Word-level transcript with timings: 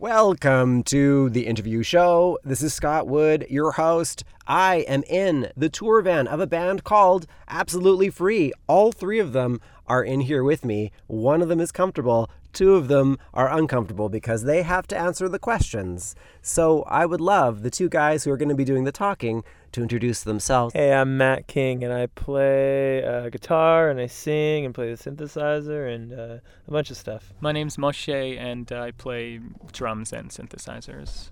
Welcome 0.00 0.84
to 0.84 1.28
the 1.28 1.48
interview 1.48 1.82
show. 1.82 2.38
This 2.44 2.62
is 2.62 2.72
Scott 2.72 3.08
Wood, 3.08 3.44
your 3.50 3.72
host. 3.72 4.22
I 4.46 4.84
am 4.86 5.02
in 5.08 5.50
the 5.56 5.68
tour 5.68 6.00
van 6.02 6.28
of 6.28 6.38
a 6.38 6.46
band 6.46 6.84
called 6.84 7.26
Absolutely 7.48 8.08
Free. 8.08 8.52
All 8.68 8.92
three 8.92 9.18
of 9.18 9.32
them 9.32 9.60
are 9.88 10.04
in 10.04 10.20
here 10.20 10.44
with 10.44 10.64
me. 10.64 10.92
One 11.08 11.42
of 11.42 11.48
them 11.48 11.58
is 11.58 11.72
comfortable, 11.72 12.30
two 12.52 12.76
of 12.76 12.86
them 12.86 13.18
are 13.34 13.52
uncomfortable 13.52 14.08
because 14.08 14.44
they 14.44 14.62
have 14.62 14.86
to 14.86 14.96
answer 14.96 15.28
the 15.28 15.40
questions. 15.40 16.14
So 16.42 16.82
I 16.82 17.04
would 17.04 17.20
love 17.20 17.62
the 17.62 17.70
two 17.70 17.88
guys 17.88 18.22
who 18.22 18.30
are 18.30 18.36
going 18.36 18.50
to 18.50 18.54
be 18.54 18.64
doing 18.64 18.84
the 18.84 18.92
talking 18.92 19.42
to 19.72 19.82
introduce 19.82 20.22
themselves. 20.22 20.72
Hey, 20.74 20.92
I'm 20.92 21.16
Matt 21.16 21.46
King, 21.46 21.84
and 21.84 21.92
I 21.92 22.06
play 22.06 23.04
uh, 23.04 23.28
guitar, 23.28 23.90
and 23.90 24.00
I 24.00 24.06
sing, 24.06 24.64
and 24.64 24.74
play 24.74 24.92
the 24.92 24.96
synthesizer, 24.96 25.92
and 25.94 26.12
uh, 26.12 26.38
a 26.66 26.70
bunch 26.70 26.90
of 26.90 26.96
stuff. 26.96 27.32
My 27.40 27.52
name's 27.52 27.76
Moshe, 27.76 28.38
and 28.38 28.70
I 28.72 28.90
play 28.92 29.40
drums 29.72 30.12
and 30.12 30.30
synthesizers. 30.30 31.30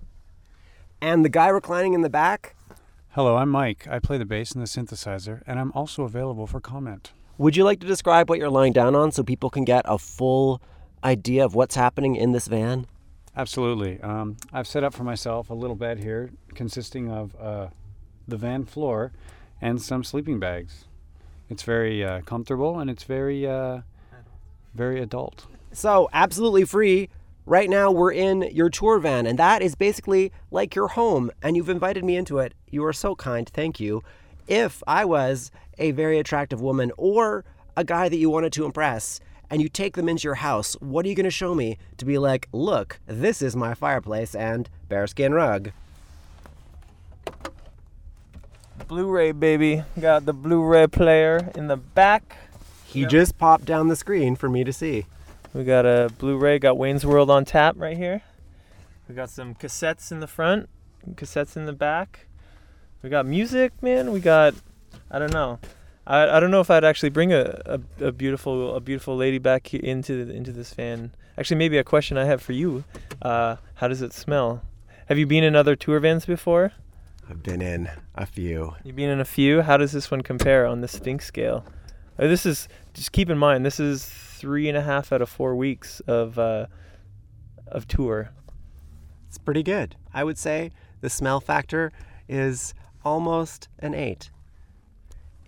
And 1.01 1.23
the 1.23 1.29
guy 1.29 1.47
reclining 1.47 1.93
in 1.93 2.01
the 2.01 2.09
back, 2.09 2.55
Hello, 3.11 3.37
I'm 3.37 3.49
Mike. 3.49 3.87
I 3.89 3.97
play 3.97 4.19
the 4.19 4.25
bass 4.25 4.51
and 4.51 4.61
the 4.61 4.67
synthesizer, 4.67 5.41
and 5.47 5.59
I'm 5.59 5.71
also 5.73 6.03
available 6.03 6.45
for 6.45 6.59
comment. 6.59 7.13
would 7.39 7.55
you 7.55 7.63
like 7.63 7.79
to 7.79 7.87
describe 7.87 8.29
what 8.29 8.37
you're 8.37 8.49
lying 8.49 8.73
down 8.73 8.95
on 8.95 9.11
so 9.11 9.23
people 9.23 9.49
can 9.49 9.63
get 9.63 9.83
a 9.85 9.97
full 9.97 10.61
idea 11.03 11.43
of 11.43 11.55
what's 11.55 11.75
happening 11.75 12.15
in 12.15 12.31
this 12.31 12.47
van? 12.47 12.85
Absolutely. 13.35 13.99
Um, 14.01 14.37
I've 14.53 14.67
set 14.67 14.83
up 14.83 14.93
for 14.93 15.03
myself 15.03 15.49
a 15.49 15.53
little 15.53 15.75
bed 15.75 15.99
here 15.99 16.31
consisting 16.53 17.11
of 17.11 17.35
uh, 17.39 17.67
the 18.27 18.37
van 18.37 18.65
floor 18.65 19.11
and 19.61 19.81
some 19.81 20.03
sleeping 20.03 20.39
bags. 20.39 20.85
It's 21.49 21.63
very 21.63 22.03
uh, 22.03 22.21
comfortable 22.21 22.79
and 22.79 22.89
it's 22.89 23.03
very, 23.03 23.47
uh, 23.47 23.81
very 24.73 25.01
adult. 25.01 25.47
So, 25.71 26.09
absolutely 26.13 26.65
free. 26.65 27.09
Right 27.45 27.69
now, 27.69 27.91
we're 27.91 28.11
in 28.11 28.41
your 28.53 28.69
tour 28.69 28.99
van, 28.99 29.25
and 29.25 29.39
that 29.39 29.61
is 29.61 29.73
basically 29.73 30.33
like 30.51 30.75
your 30.75 30.89
home, 30.89 31.31
and 31.41 31.55
you've 31.55 31.69
invited 31.69 32.03
me 32.03 32.17
into 32.17 32.39
it. 32.39 32.53
You 32.69 32.83
are 32.83 32.91
so 32.91 33.15
kind. 33.15 33.47
Thank 33.47 33.79
you. 33.79 34.03
If 34.49 34.83
I 34.85 35.05
was 35.05 35.49
a 35.77 35.91
very 35.91 36.19
attractive 36.19 36.59
woman 36.59 36.91
or 36.97 37.45
a 37.77 37.85
guy 37.85 38.09
that 38.09 38.17
you 38.17 38.29
wanted 38.29 38.51
to 38.53 38.65
impress, 38.65 39.21
and 39.49 39.61
you 39.61 39.69
take 39.69 39.95
them 39.95 40.09
into 40.09 40.23
your 40.23 40.35
house, 40.35 40.73
what 40.81 41.05
are 41.05 41.09
you 41.09 41.15
going 41.15 41.23
to 41.23 41.29
show 41.29 41.55
me 41.55 41.77
to 41.97 42.05
be 42.05 42.17
like, 42.17 42.47
look, 42.51 42.99
this 43.05 43.41
is 43.41 43.55
my 43.55 43.73
fireplace 43.73 44.35
and 44.35 44.69
bearskin 44.89 45.33
rug? 45.33 45.71
Blu-ray, 48.87 49.33
baby. 49.33 49.83
Got 49.99 50.25
the 50.25 50.33
Blu-ray 50.33 50.87
player 50.87 51.51
in 51.55 51.67
the 51.67 51.77
back. 51.77 52.37
He 52.85 53.05
just 53.05 53.37
popped 53.37 53.65
down 53.65 53.89
the 53.89 53.95
screen 53.95 54.35
for 54.35 54.47
me 54.49 54.63
to 54.63 54.71
see. 54.71 55.05
We 55.53 55.65
got 55.65 55.85
a 55.85 56.09
Blu-ray. 56.17 56.59
Got 56.59 56.77
Wayne's 56.77 57.05
World 57.05 57.29
on 57.29 57.45
tap 57.45 57.75
right 57.77 57.97
here. 57.97 58.21
We 59.09 59.15
got 59.15 59.29
some 59.29 59.55
cassettes 59.55 60.11
in 60.11 60.19
the 60.19 60.27
front, 60.27 60.69
cassettes 61.15 61.55
in 61.55 61.65
the 61.65 61.73
back. 61.73 62.27
We 63.01 63.09
got 63.09 63.25
music, 63.25 63.71
man. 63.81 64.11
We 64.11 64.19
got, 64.19 64.53
I 65.11 65.19
don't 65.19 65.33
know. 65.33 65.59
I, 66.05 66.37
I 66.37 66.39
don't 66.39 66.51
know 66.51 66.61
if 66.61 66.71
I'd 66.71 66.83
actually 66.83 67.09
bring 67.09 67.33
a, 67.33 67.61
a, 67.65 68.05
a 68.05 68.11
beautiful 68.11 68.75
a 68.75 68.79
beautiful 68.79 69.15
lady 69.15 69.37
back 69.37 69.73
into 69.73 70.25
the, 70.25 70.33
into 70.33 70.51
this 70.51 70.73
van. 70.73 71.11
Actually, 71.37 71.57
maybe 71.57 71.77
a 71.77 71.83
question 71.83 72.17
I 72.17 72.25
have 72.25 72.41
for 72.41 72.53
you. 72.53 72.83
Uh, 73.21 73.57
how 73.75 73.87
does 73.87 74.01
it 74.01 74.13
smell? 74.13 74.63
Have 75.07 75.17
you 75.17 75.27
been 75.27 75.43
in 75.43 75.55
other 75.55 75.75
tour 75.75 75.99
vans 75.99 76.25
before? 76.25 76.71
I've 77.29 77.43
been 77.43 77.61
in 77.61 77.89
a 78.15 78.25
few. 78.25 78.75
You've 78.83 78.95
been 78.95 79.09
in 79.09 79.19
a 79.19 79.25
few. 79.25 79.61
How 79.61 79.77
does 79.77 79.91
this 79.91 80.09
one 80.09 80.21
compare 80.21 80.65
on 80.65 80.81
the 80.81 80.87
stink 80.87 81.21
scale? 81.21 81.65
Uh, 82.17 82.27
this 82.27 82.45
is 82.45 82.67
just 82.93 83.11
keep 83.11 83.29
in 83.29 83.37
mind 83.37 83.65
this 83.65 83.79
is 83.79 84.05
three 84.05 84.69
and 84.69 84.77
a 84.77 84.81
half 84.81 85.11
out 85.11 85.21
of 85.21 85.29
four 85.29 85.55
weeks 85.55 85.99
of 86.07 86.39
uh, 86.39 86.67
of 87.67 87.87
tour. 87.87 88.31
It's 89.27 89.37
pretty 89.37 89.63
good. 89.63 89.95
I 90.13 90.23
would 90.23 90.37
say 90.37 90.71
the 91.01 91.09
smell 91.09 91.39
factor 91.39 91.91
is 92.29 92.73
almost 93.03 93.67
an 93.79 93.93
8 93.93 94.29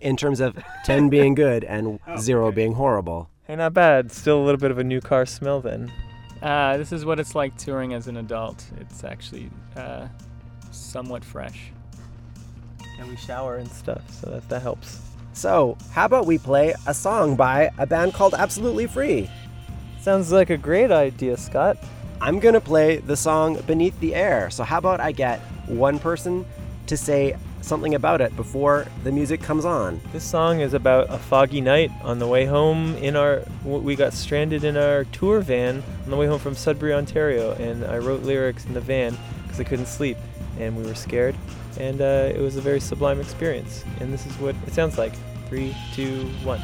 in 0.00 0.16
terms 0.16 0.40
of 0.40 0.62
10 0.84 1.08
being 1.08 1.34
good 1.34 1.64
and 1.64 1.98
0 2.18 2.52
being 2.52 2.74
horrible. 2.74 3.30
Hey, 3.44 3.56
not 3.56 3.74
bad. 3.74 4.12
Still 4.12 4.38
a 4.40 4.44
little 4.44 4.60
bit 4.60 4.70
of 4.70 4.78
a 4.78 4.84
new 4.84 5.00
car 5.00 5.26
smell 5.26 5.60
then. 5.60 5.90
Uh, 6.42 6.76
this 6.76 6.92
is 6.92 7.04
what 7.04 7.18
it's 7.18 7.34
like 7.34 7.56
touring 7.56 7.94
as 7.94 8.06
an 8.06 8.16
adult. 8.16 8.64
It's 8.80 9.02
actually 9.02 9.50
uh, 9.76 10.08
somewhat 10.70 11.24
fresh. 11.24 11.72
And 13.00 13.08
we 13.08 13.16
shower 13.16 13.56
and 13.56 13.70
stuff, 13.72 14.02
so 14.10 14.28
that 14.28 14.46
that 14.50 14.60
helps. 14.60 15.00
So, 15.32 15.78
how 15.92 16.04
about 16.04 16.26
we 16.26 16.36
play 16.36 16.74
a 16.86 16.92
song 16.92 17.34
by 17.34 17.70
a 17.78 17.86
band 17.86 18.12
called 18.12 18.34
Absolutely 18.34 18.86
Free? 18.86 19.30
Sounds 20.02 20.30
like 20.30 20.50
a 20.50 20.58
great 20.58 20.90
idea, 20.90 21.38
Scott. 21.38 21.78
I'm 22.20 22.40
going 22.40 22.52
to 22.52 22.60
play 22.60 22.98
the 22.98 23.16
song 23.16 23.58
Beneath 23.62 23.98
the 24.00 24.14
Air. 24.14 24.50
So, 24.50 24.64
how 24.64 24.76
about 24.76 25.00
I 25.00 25.12
get 25.12 25.40
one 25.66 25.98
person 25.98 26.44
to 26.88 26.96
say 26.98 27.36
something 27.62 27.94
about 27.94 28.20
it 28.20 28.36
before 28.36 28.86
the 29.02 29.10
music 29.10 29.40
comes 29.40 29.64
on? 29.64 29.98
This 30.12 30.24
song 30.24 30.60
is 30.60 30.74
about 30.74 31.08
a 31.08 31.16
foggy 31.16 31.62
night 31.62 31.90
on 32.02 32.18
the 32.18 32.26
way 32.26 32.44
home 32.44 32.96
in 32.96 33.16
our 33.16 33.44
we 33.64 33.96
got 33.96 34.12
stranded 34.12 34.62
in 34.62 34.76
our 34.76 35.04
tour 35.04 35.40
van 35.40 35.82
on 36.04 36.10
the 36.10 36.16
way 36.16 36.26
home 36.26 36.38
from 36.38 36.54
Sudbury, 36.54 36.92
Ontario, 36.92 37.52
and 37.52 37.82
I 37.82 37.96
wrote 37.96 38.24
lyrics 38.24 38.66
in 38.66 38.74
the 38.74 38.80
van 38.82 39.16
because 39.44 39.58
I 39.58 39.64
couldn't 39.64 39.86
sleep 39.86 40.18
and 40.58 40.76
we 40.76 40.82
were 40.84 40.94
scared, 40.94 41.34
and 41.78 42.00
uh, 42.00 42.32
it 42.34 42.40
was 42.40 42.56
a 42.56 42.60
very 42.60 42.80
sublime 42.80 43.20
experience. 43.20 43.84
And 44.00 44.12
this 44.12 44.26
is 44.26 44.32
what 44.38 44.54
it 44.66 44.72
sounds 44.72 44.98
like. 44.98 45.12
Three, 45.48 45.74
two, 45.94 46.26
one. 46.44 46.60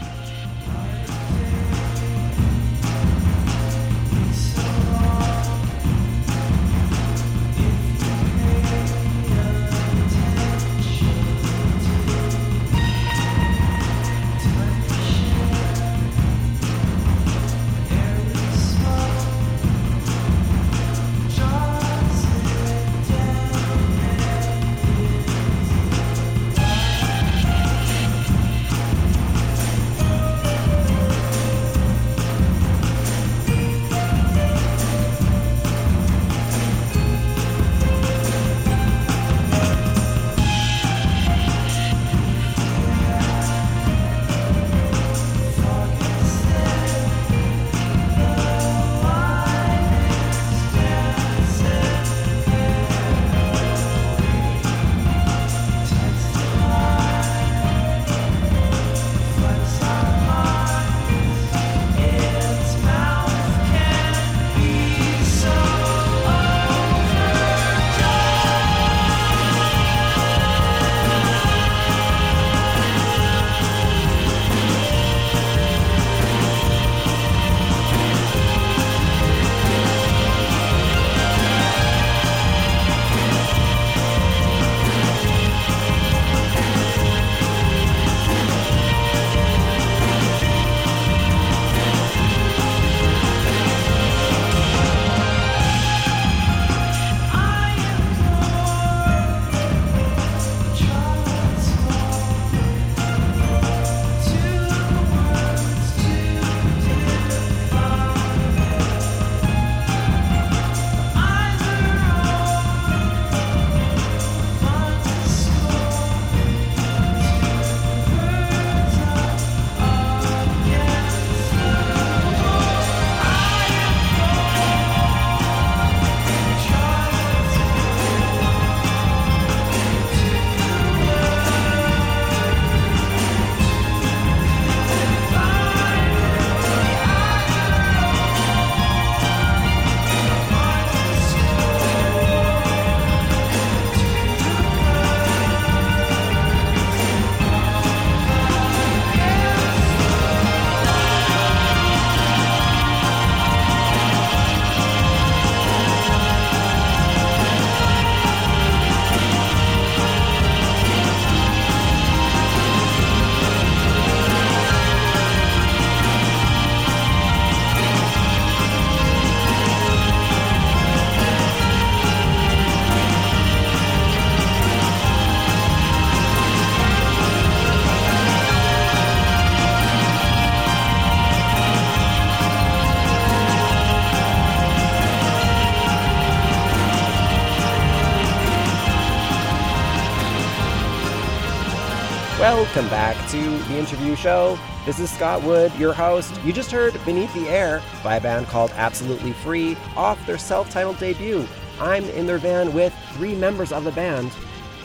To 193.36 193.59
the 193.68 193.77
interview 193.78 194.16
show. 194.16 194.59
This 194.86 194.98
is 194.98 195.10
Scott 195.10 195.42
Wood, 195.42 195.71
your 195.74 195.92
host. 195.92 196.33
You 196.42 196.53
just 196.54 196.71
heard 196.71 196.98
Beneath 197.04 197.33
the 197.34 197.48
Air 197.50 197.83
by 198.03 198.16
a 198.16 198.21
band 198.21 198.47
called 198.47 198.71
Absolutely 198.77 199.33
Free 199.34 199.77
off 199.94 200.24
their 200.27 200.38
self 200.38 200.71
titled 200.71 200.98
debut. 200.98 201.47
I'm 201.78 202.04
in 202.04 202.27
their 202.27 202.38
van 202.38 202.72
with 202.72 202.94
three 203.12 203.34
members 203.34 203.72
of 203.72 203.84
the 203.84 203.92
band. 203.92 204.33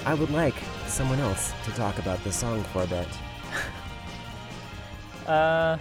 I 0.05 0.15
would 0.15 0.31
like 0.31 0.55
someone 0.87 1.19
else 1.19 1.53
to 1.63 1.71
talk 1.71 1.97
about 1.99 2.21
the 2.25 2.31
song 2.33 2.61
for 2.65 2.83
a 2.83 2.87
bit. 2.87 3.07
Uh, 5.27 5.77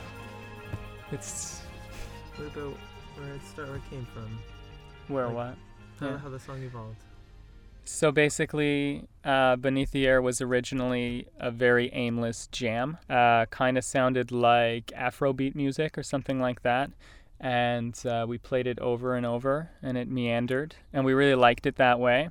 it's 1.10 1.62
What 2.36 2.48
about 2.48 2.76
where 3.16 3.32
it 3.34 3.40
started, 3.50 3.70
where 3.70 3.78
it 3.78 3.90
came 3.90 4.06
from? 4.14 4.38
where 5.08 5.26
Like- 5.26 5.34
what? 5.34 5.54
How, 5.98 6.06
Yeah. 6.10 6.18
how 6.18 6.28
the 6.28 6.38
song 6.38 6.62
evolved. 6.62 7.02
So 7.84 8.12
basically, 8.12 9.08
uh, 9.24 9.56
Beneath 9.56 9.90
the 9.90 10.06
Air 10.06 10.22
was 10.22 10.40
originally 10.40 11.26
a 11.38 11.50
very 11.50 11.90
aimless 11.92 12.46
jam. 12.48 12.98
Uh, 13.08 13.46
kind 13.46 13.76
of 13.76 13.84
sounded 13.84 14.30
like 14.30 14.86
Afrobeat 14.96 15.54
music 15.54 15.98
or 15.98 16.02
something 16.02 16.40
like 16.40 16.62
that. 16.62 16.90
And 17.40 17.98
uh, 18.06 18.26
we 18.28 18.38
played 18.38 18.66
it 18.66 18.78
over 18.80 19.14
and 19.14 19.24
over, 19.24 19.70
and 19.82 19.96
it 19.96 20.08
meandered, 20.08 20.76
and 20.92 21.06
we 21.06 21.14
really 21.14 21.34
liked 21.34 21.64
it 21.64 21.76
that 21.76 21.98
way. 21.98 22.28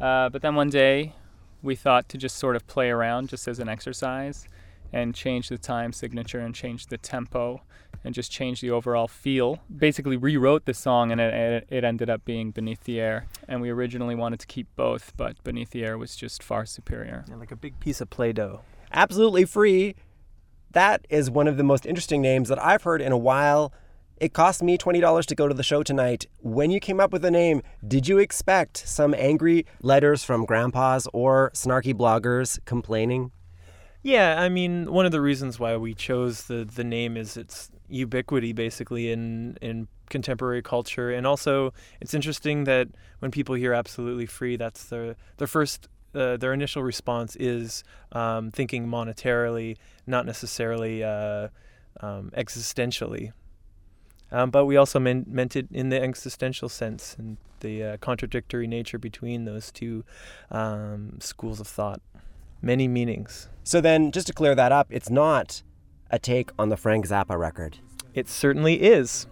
Uh, 0.00 0.28
but 0.30 0.42
then 0.42 0.56
one 0.56 0.68
day, 0.68 1.14
we 1.62 1.76
thought 1.76 2.08
to 2.08 2.18
just 2.18 2.36
sort 2.36 2.56
of 2.56 2.66
play 2.66 2.90
around, 2.90 3.28
just 3.28 3.46
as 3.46 3.60
an 3.60 3.68
exercise, 3.68 4.48
and 4.92 5.14
change 5.14 5.48
the 5.48 5.58
time 5.58 5.92
signature 5.92 6.40
and 6.40 6.56
change 6.56 6.88
the 6.88 6.98
tempo 6.98 7.62
and 8.04 8.14
just 8.14 8.30
change 8.30 8.60
the 8.60 8.70
overall 8.70 9.08
feel. 9.08 9.60
Basically, 9.74 10.16
rewrote 10.16 10.64
the 10.64 10.74
song, 10.74 11.12
and 11.12 11.20
it, 11.20 11.34
it, 11.34 11.66
it 11.68 11.84
ended 11.84 12.10
up 12.10 12.24
being 12.24 12.50
Beneath 12.50 12.84
the 12.84 13.00
Air. 13.00 13.26
And 13.48 13.60
we 13.60 13.70
originally 13.70 14.14
wanted 14.14 14.40
to 14.40 14.46
keep 14.46 14.68
both, 14.76 15.12
but 15.16 15.42
Beneath 15.44 15.70
the 15.70 15.84
Air 15.84 15.98
was 15.98 16.16
just 16.16 16.42
far 16.42 16.66
superior. 16.66 17.24
Yeah, 17.28 17.36
like 17.36 17.52
a 17.52 17.56
big 17.56 17.78
piece 17.80 18.00
of 18.00 18.10
Play-Doh. 18.10 18.60
Absolutely 18.92 19.44
Free. 19.44 19.94
That 20.72 21.06
is 21.10 21.30
one 21.30 21.48
of 21.48 21.56
the 21.56 21.64
most 21.64 21.84
interesting 21.86 22.22
names 22.22 22.48
that 22.48 22.62
I've 22.62 22.82
heard 22.82 23.02
in 23.02 23.12
a 23.12 23.18
while. 23.18 23.72
It 24.16 24.32
cost 24.32 24.62
me 24.62 24.78
$20 24.78 25.26
to 25.26 25.34
go 25.34 25.48
to 25.48 25.54
the 25.54 25.62
show 25.62 25.82
tonight. 25.82 26.26
When 26.38 26.70
you 26.70 26.78
came 26.80 27.00
up 27.00 27.12
with 27.12 27.22
the 27.22 27.30
name, 27.30 27.62
did 27.86 28.06
you 28.08 28.18
expect 28.18 28.76
some 28.76 29.14
angry 29.14 29.66
letters 29.82 30.22
from 30.22 30.44
grandpas 30.44 31.08
or 31.12 31.50
snarky 31.54 31.92
bloggers 31.92 32.58
complaining? 32.64 33.32
Yeah, 34.02 34.40
I 34.40 34.48
mean, 34.48 34.92
one 34.92 35.06
of 35.06 35.12
the 35.12 35.20
reasons 35.20 35.58
why 35.60 35.76
we 35.76 35.94
chose 35.94 36.44
the 36.44 36.64
the 36.64 36.84
name 36.84 37.16
is 37.16 37.36
its 37.36 37.70
ubiquity, 37.92 38.52
basically 38.52 39.10
in 39.10 39.56
in 39.60 39.88
contemporary 40.10 40.62
culture, 40.62 41.10
and 41.10 41.26
also 41.26 41.72
it's 42.00 42.14
interesting 42.14 42.64
that 42.64 42.88
when 43.20 43.30
people 43.30 43.54
hear 43.54 43.72
"absolutely 43.72 44.26
free," 44.26 44.56
that's 44.56 44.84
their 44.84 45.16
their 45.38 45.46
first. 45.48 45.88
Uh, 46.14 46.36
their 46.36 46.52
initial 46.52 46.82
response 46.82 47.36
is 47.36 47.82
um, 48.12 48.50
thinking 48.50 48.86
monetarily, 48.86 49.78
not 50.06 50.26
necessarily 50.26 51.02
uh, 51.02 51.48
um, 52.02 52.30
existentially. 52.36 53.32
Um, 54.32 54.50
but 54.50 54.64
we 54.64 54.76
also 54.76 54.98
meant, 54.98 55.28
meant 55.28 55.56
it 55.56 55.68
in 55.70 55.90
the 55.90 56.02
existential 56.02 56.68
sense 56.68 57.16
and 57.18 57.36
the 57.60 57.84
uh, 57.84 57.96
contradictory 57.98 58.66
nature 58.66 58.98
between 58.98 59.44
those 59.44 59.70
two 59.70 60.04
um, 60.50 61.18
schools 61.20 61.60
of 61.60 61.66
thought. 61.66 62.00
Many 62.60 62.88
meanings. 62.88 63.48
So 63.64 63.80
then, 63.80 64.12
just 64.12 64.26
to 64.28 64.32
clear 64.32 64.54
that 64.54 64.72
up, 64.72 64.86
it's 64.90 65.10
not 65.10 65.62
a 66.12 66.18
take 66.18 66.50
on 66.58 66.68
the 66.68 66.76
Frank 66.76 67.06
Zappa 67.06 67.38
record. 67.38 67.78
It 68.14 68.28
certainly 68.28 68.82
is. 68.82 69.26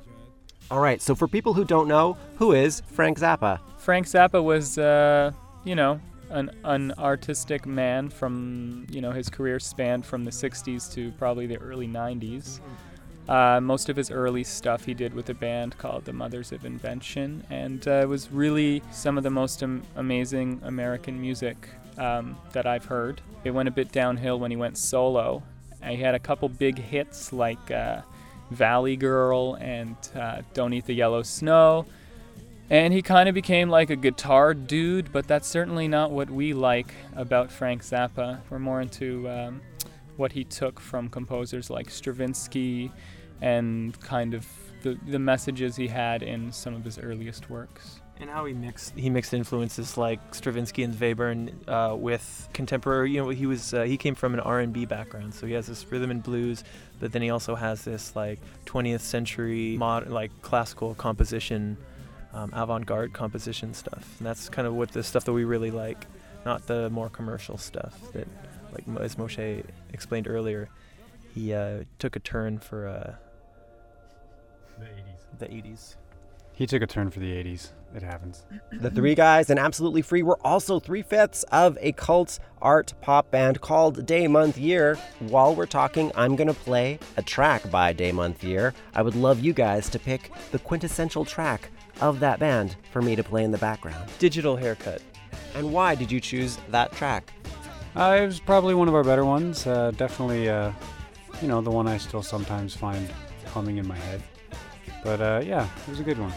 All 0.71 0.81
right, 0.81 1.01
so 1.03 1.15
for 1.15 1.29
people 1.29 1.53
who 1.53 1.65
don't 1.65 1.89
know, 1.89 2.17
who 2.37 2.53
is 2.53 2.81
Frank 2.93 3.19
Zappa? 3.19 3.61
Frank 3.79 4.07
Zappa 4.07 4.43
was, 4.43 4.79
uh, 4.79 5.33
you 5.65 5.75
know, 5.75 6.01
an, 6.31 6.51
an 6.65 6.93
artistic 6.99 7.67
man 7.67 8.09
from, 8.09 8.87
you 8.89 9.01
know, 9.01 9.11
his 9.11 9.29
career 9.29 9.59
spanned 9.59 10.07
from 10.07 10.25
the 10.25 10.31
60s 10.31 10.93
to 10.95 11.13
probably 11.13 11.47
the 11.47 11.59
early 11.59 11.89
90s. 11.89 12.61
Uh, 13.29 13.61
most 13.61 13.89
of 13.89 13.97
his 13.97 14.11
early 14.11 14.43
stuff 14.43 14.85
he 14.85 14.95
did 14.95 15.15
with 15.15 15.29
a 15.29 15.35
band 15.35 15.77
called 15.79 16.05
the 16.05 16.13
Mothers 16.13 16.51
of 16.51 16.65
Invention, 16.65 17.45
and 17.51 17.87
uh, 17.87 18.01
it 18.03 18.09
was 18.09 18.31
really 18.33 18.83
some 18.91 19.17
of 19.19 19.23
the 19.23 19.31
most 19.31 19.63
am- 19.63 19.83
amazing 19.97 20.61
American 20.65 21.21
music 21.21 21.69
um, 21.99 22.37
that 22.53 22.67
I've 22.67 22.87
heard. 22.87 23.21
It 23.45 23.51
went 23.51 23.69
a 23.69 23.73
bit 23.73 23.93
downhill 23.93 24.39
when 24.41 24.51
he 24.51 24.57
went 24.57 24.79
solo. 24.79 25.43
He 25.85 25.97
had 25.97 26.15
a 26.15 26.19
couple 26.19 26.49
big 26.49 26.79
hits 26.79 27.33
like 27.33 27.71
uh, 27.71 28.03
Valley 28.51 28.97
Girl 28.97 29.55
and 29.55 29.97
uh, 30.15 30.43
Don't 30.55 30.73
Eat 30.73 30.87
the 30.87 30.95
Yellow 30.95 31.23
Snow. 31.23 31.87
And 32.69 32.93
he 32.93 33.03
kind 33.03 33.29
of 33.29 33.35
became 33.35 33.69
like 33.69 33.91
a 33.91 33.97
guitar 33.97 34.55
dude, 34.55 35.13
but 35.13 35.27
that's 35.27 35.49
certainly 35.49 35.89
not 35.89 36.13
what 36.13 36.31
we 36.31 36.53
like 36.53 36.95
about 37.17 37.51
Frank 37.51 37.83
Zappa. 37.83 38.41
We're 38.49 38.61
more 38.61 38.81
into 38.81 39.29
um, 39.29 39.61
what 40.17 40.33
he 40.33 40.45
took 40.45 40.79
from 40.79 41.09
composers 41.09 41.69
like 41.69 41.91
Stravinsky 41.91 42.93
and 43.41 43.99
kind 44.01 44.35
of 44.35 44.47
the, 44.83 44.99
the 45.07 45.19
messages 45.19 45.77
he 45.77 45.89
had 45.89 46.23
in 46.23 46.53
some 46.53 46.75
of 46.75 46.85
his 46.85 46.99
earliest 46.99 47.51
works. 47.51 48.00
And 48.21 48.29
how 48.29 48.45
he 48.45 48.53
mixed 48.53 48.95
he 48.97 49.09
mixed 49.09 49.33
influences 49.33 49.97
like 49.97 50.35
Stravinsky 50.35 50.83
and 50.83 50.95
Webern 50.95 51.53
uh, 51.67 51.97
with 51.97 52.49
contemporary. 52.53 53.13
You 53.13 53.23
know, 53.23 53.29
he 53.31 53.47
was 53.47 53.73
uh, 53.73 53.85
he 53.85 53.97
came 53.97 54.15
from 54.15 54.35
an 54.35 54.41
R 54.41 54.61
and 54.61 54.73
B 54.73 54.85
background, 54.85 55.33
so 55.33 55.47
he 55.47 55.55
has 55.55 55.67
this 55.67 55.87
rhythm 55.91 56.11
and 56.11 56.23
blues, 56.23 56.63
but 56.99 57.13
then 57.13 57.23
he 57.23 57.31
also 57.31 57.55
has 57.55 57.83
this 57.83 58.15
like 58.15 58.39
20th 58.67 59.01
century 59.01 59.77
mod 59.79 60.09
like 60.09 60.31
classical 60.43 60.95
composition, 60.95 61.79
um, 62.35 62.51
avant-garde 62.53 63.15
composition 63.15 63.73
stuff. 63.73 64.07
And 64.19 64.27
that's 64.27 64.51
kind 64.51 64.69
of 64.69 64.75
what 64.75 64.93
the 64.93 65.03
stuff 65.03 65.25
that 65.25 65.33
we 65.33 65.45
really 65.45 65.71
like, 65.71 66.07
not 66.45 66.67
the 66.67 66.91
more 66.91 67.09
commercial 67.09 67.57
stuff 67.57 67.99
that, 68.13 68.29
like 68.73 68.85
as 69.01 69.17
Moshe 69.17 69.65
explained 69.95 70.29
earlier, 70.29 70.69
he 71.35 71.55
uh, 71.55 71.85
took 71.99 72.17
a 72.17 72.21
turn 72.21 72.59
for 72.59 72.87
uh, 72.87 73.15
The 74.79 74.85
80s. 74.85 75.39
the 75.39 75.47
80s. 75.47 75.95
He 76.61 76.67
took 76.67 76.83
a 76.83 76.87
turn 76.87 77.09
for 77.09 77.21
the 77.21 77.33
80s. 77.33 77.71
It 77.95 78.03
happens. 78.03 78.45
The 78.71 78.91
three 78.91 79.15
guys 79.15 79.49
and 79.49 79.59
Absolutely 79.59 80.03
Free 80.03 80.23
were 80.23 80.37
also 80.47 80.79
three 80.79 81.01
fifths 81.01 81.43
of 81.45 81.79
a 81.81 81.93
cult 81.93 82.39
art 82.61 82.93
pop 83.01 83.31
band 83.31 83.63
called 83.63 84.05
Day 84.05 84.27
Month 84.29 84.59
Year. 84.59 84.97
While 85.21 85.55
we're 85.55 85.65
talking, 85.65 86.13
I'm 86.15 86.37
going 86.37 86.49
to 86.49 86.53
play 86.53 86.99
a 87.17 87.23
track 87.23 87.71
by 87.71 87.95
Day 87.95 88.13
Month 88.13 88.45
Year. 88.45 88.75
I 88.95 89.01
would 89.01 89.15
love 89.15 89.41
you 89.41 89.55
guys 89.55 89.89
to 89.89 89.99
pick 89.99 90.33
the 90.51 90.59
quintessential 90.59 91.25
track 91.25 91.71
of 92.03 92.21
that 92.21 92.39
band 92.39 92.77
for 92.93 93.01
me 93.01 93.17
to 93.17 93.25
play 93.25 93.43
in 93.43 93.53
the 93.53 93.57
background. 93.57 94.11
Digital 94.19 94.55
haircut. 94.55 95.01
And 95.55 95.73
why 95.73 95.95
did 95.95 96.13
you 96.13 96.21
choose 96.21 96.59
that 96.69 96.93
track? 96.93 97.33
Uh, 97.97 98.19
it 98.21 98.27
was 98.27 98.39
probably 98.39 98.75
one 98.75 98.87
of 98.87 98.95
our 98.95 99.03
better 99.03 99.25
ones. 99.25 99.67
Uh, 99.67 99.93
definitely, 99.93 100.51
uh, 100.51 100.73
you 101.41 101.49
know, 101.49 101.63
the 101.63 101.71
one 101.71 101.89
I 101.89 101.97
still 101.97 102.23
sometimes 102.23 102.77
find 102.77 103.11
humming 103.47 103.79
in 103.79 103.89
my 103.89 103.97
head. 103.97 104.23
But 105.03 105.23
uh, 105.23 105.41
yeah, 105.43 105.67
it 105.87 105.89
was 105.89 106.01
a 106.01 106.05
good 106.05 106.19
one. 106.19 106.35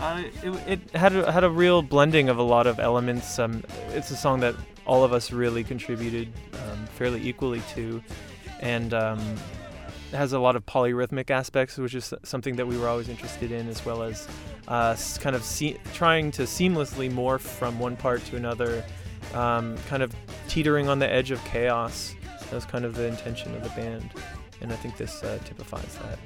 Uh, 0.00 0.24
it, 0.66 0.80
had 0.94 1.14
a, 1.14 1.30
had 1.30 1.44
a 1.44 1.50
real 1.50 1.80
blending 1.80 2.28
of 2.28 2.38
a 2.38 2.42
lot 2.42 2.66
of 2.66 2.78
elements. 2.80 3.38
Um, 3.38 3.62
it's 3.90 4.10
a 4.10 4.16
song 4.16 4.40
that 4.40 4.54
all 4.86 5.04
of 5.04 5.12
us 5.12 5.32
really 5.32 5.64
contributed 5.64 6.28
um, 6.54 6.86
fairly 6.86 7.26
equally 7.26 7.62
to, 7.74 8.02
and 8.60 8.92
um, 8.92 9.36
has 10.10 10.32
a 10.32 10.38
lot 10.38 10.56
of 10.56 10.66
polyrhythmic 10.66 11.30
aspects, 11.30 11.78
which 11.78 11.94
is 11.94 12.12
something 12.22 12.56
that 12.56 12.66
we 12.66 12.76
were 12.76 12.88
always 12.88 13.08
interested 13.08 13.52
in, 13.52 13.68
as 13.68 13.84
well 13.84 14.02
as 14.02 14.28
uh, 14.68 14.96
kind 15.20 15.36
of 15.36 15.44
se- 15.44 15.78
trying 15.92 16.30
to 16.32 16.42
seamlessly 16.42 17.10
morph 17.10 17.40
from 17.40 17.78
one 17.78 17.96
part 17.96 18.24
to 18.26 18.36
another, 18.36 18.84
um, 19.32 19.76
kind 19.88 20.02
of 20.02 20.14
teetering 20.48 20.88
on 20.88 20.98
the 20.98 21.08
edge 21.08 21.30
of 21.30 21.42
chaos. 21.44 22.14
That 22.40 22.52
was 22.52 22.64
kind 22.66 22.84
of 22.84 22.94
the 22.94 23.06
intention 23.06 23.54
of 23.54 23.62
the 23.62 23.70
band, 23.70 24.10
and 24.60 24.72
I 24.72 24.76
think 24.76 24.96
this 24.96 25.22
uh, 25.22 25.38
typifies 25.44 25.98
that. 25.98 26.18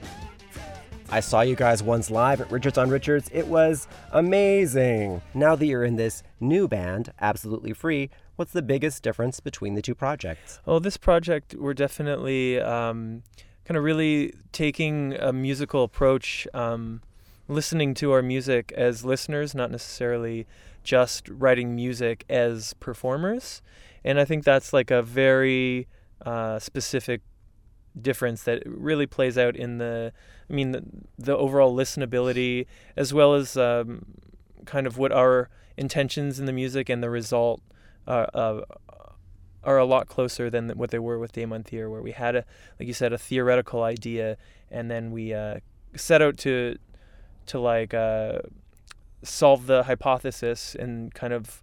I 1.11 1.21
saw 1.21 1.41
you 1.41 1.57
guys 1.57 1.83
once 1.83 2.11
live 2.11 2.43
at 2.43 2.50
Richards 2.50 2.77
on 2.77 2.91
Richards. 2.91 3.31
It 3.33 3.47
was 3.47 3.88
amazing. 4.12 5.23
Now 5.33 5.57
that 5.57 5.65
you're 5.65 5.85
in 5.85 5.97
this 5.97 6.23
new 6.38 6.69
band, 6.69 7.15
Absolutely 7.19 7.73
Free, 7.73 8.11
what's 8.37 8.53
the 8.53 8.61
biggest 8.61 9.03
difference 9.03 9.41
between 9.41 9.75
the 9.75 9.81
two 9.81 9.95
projects? 9.95 10.61
Well, 10.67 10.81
this 10.81 10.99
project, 10.99 11.55
we're 11.55 11.73
definitely 11.73 12.61
um, 12.61 13.23
kind 13.65 13.79
of 13.79 13.85
really 13.85 14.35
taking 14.53 15.15
a 15.15 15.33
musical 15.33 15.83
approach, 15.83 16.47
um, 16.53 17.00
listening 17.49 17.95
to 17.95 18.12
our 18.12 18.21
music 18.21 18.71
as 18.77 19.03
listeners, 19.03 19.55
not 19.55 19.71
necessarily 19.71 20.47
just 20.85 21.27
writing 21.31 21.75
music 21.75 22.27
as 22.29 22.75
performers. 22.75 23.62
And 24.05 24.21
I 24.21 24.27
think 24.27 24.45
that's 24.45 24.75
like 24.75 24.91
a 24.91 25.00
very 25.00 25.88
uh, 26.21 26.59
specific 26.59 27.23
difference 28.00 28.42
that 28.45 28.62
really 28.66 29.07
plays 29.07 29.37
out 29.37 29.57
in 29.57 29.78
the, 29.78 30.12
I 30.49 30.52
mean, 30.52 30.73
the, 30.73 30.85
the 31.18 31.37
overall 31.37 31.75
listenability 31.75 32.66
as 32.97 33.12
well 33.12 33.35
as 33.35 33.57
um, 33.57 34.04
kind 34.64 34.87
of 34.87 34.99
what 34.99 35.12
our 35.12 35.49
intentions 35.76 36.38
in 36.38 36.47
the 36.47 36.52
music 36.52 36.88
and 36.88 37.02
the 37.02 37.11
result 37.11 37.62
uh, 38.07 38.26
uh, 38.35 38.61
are 39.64 39.78
a 39.78 39.85
lot 39.85 40.09
closer 40.09 40.49
than 40.49 40.71
what 40.71 40.90
they 40.90 40.99
were 40.99 41.18
with 41.18 41.33
Day 41.33 41.47
Month 41.47 41.73
Year, 41.73 41.90
where 41.90 42.02
we 42.02 42.12
had 42.12 42.37
a, 42.37 42.45
like 42.78 42.87
you 42.87 42.95
said, 42.95 43.12
a 43.12 43.18
theoretical 43.18 43.83
idea, 43.83 44.37
and 44.71 44.90
then 44.90 45.11
we 45.11 45.35
uh, 45.35 45.59
set 45.95 46.23
out 46.23 46.37
to, 46.38 46.76
to 47.47 47.59
like 47.59 47.92
uh, 47.92 48.38
solve 49.23 49.66
the 49.66 49.83
hypothesis, 49.85 50.75
and 50.75 51.12
kind 51.14 51.33
of 51.33 51.62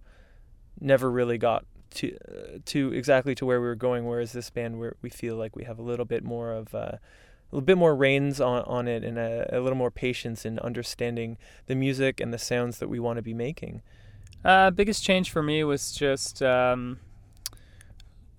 never 0.80 1.10
really 1.10 1.38
got 1.38 1.64
to 1.94 2.16
uh, 2.28 2.58
to 2.66 2.92
exactly 2.92 3.34
to 3.34 3.46
where 3.46 3.60
we 3.60 3.66
were 3.66 3.74
going. 3.74 4.06
Whereas 4.06 4.32
this 4.32 4.50
band, 4.50 4.78
where 4.78 4.96
we 5.02 5.10
feel 5.10 5.36
like 5.36 5.56
we 5.56 5.64
have 5.64 5.78
a 5.78 5.82
little 5.82 6.04
bit 6.04 6.24
more 6.24 6.52
of 6.52 6.74
uh, 6.74 6.98
a 7.50 7.54
little 7.54 7.64
bit 7.64 7.78
more 7.78 7.94
reins 7.94 8.40
on, 8.40 8.62
on 8.62 8.88
it 8.88 9.04
and 9.04 9.18
a, 9.18 9.48
a 9.56 9.60
little 9.60 9.78
more 9.78 9.90
patience 9.90 10.44
in 10.44 10.58
understanding 10.58 11.38
the 11.66 11.74
music 11.74 12.20
and 12.20 12.34
the 12.34 12.38
sounds 12.38 12.78
that 12.78 12.88
we 12.88 12.98
want 12.98 13.16
to 13.16 13.22
be 13.22 13.34
making. 13.34 13.82
Uh, 14.44 14.70
biggest 14.70 15.04
change 15.04 15.30
for 15.30 15.42
me 15.42 15.62
was 15.64 15.92
just 15.92 16.42
um, 16.42 16.98